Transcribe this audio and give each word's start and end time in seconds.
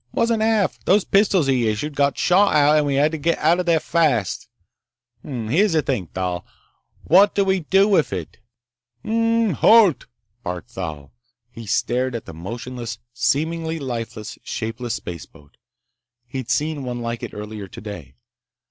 "Wasn't 0.11 0.41
half! 0.41 0.83
Those 0.85 1.03
pistols 1.03 1.45
he 1.45 1.69
issued 1.69 1.95
got 1.95 2.17
shot 2.17 2.55
out 2.55 2.75
and 2.75 2.87
we 2.87 2.95
had 2.95 3.11
to 3.11 3.19
get 3.19 3.37
outta 3.37 3.63
there 3.65 3.79
fast!... 3.79 4.47
Hm 5.21 5.27
m 5.29 5.35
m.... 5.45 5.49
Here's 5.49 5.73
this 5.73 5.83
thing, 5.83 6.07
Thal. 6.07 6.43
What 7.03 7.35
do 7.35 7.45
we 7.45 7.59
do 7.59 7.87
with 7.87 8.11
it?" 8.11 8.39
"Hrrrmp, 9.05 9.53
halt!" 9.57 10.07
barked 10.41 10.71
Thal. 10.71 11.11
He 11.51 11.67
stared 11.67 12.15
at 12.15 12.25
the 12.25 12.33
motionless, 12.33 12.97
seemingly 13.13 13.77
lifeless, 13.77 14.39
shapeless 14.41 14.95
spaceboat. 14.95 15.57
He'd 16.25 16.49
seen 16.49 16.81
one 16.83 17.03
like 17.03 17.21
it 17.21 17.35
earlier 17.35 17.67
today. 17.67 18.15